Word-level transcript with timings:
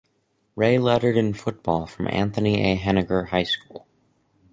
Ray 0.55 0.79
lettered 0.79 1.15
in 1.15 1.33
football 1.35 1.85
from 1.85 2.07
Anthony 2.07 2.71
A 2.71 2.73
Henninger 2.75 3.25
High 3.25 3.43
School. 3.43 3.85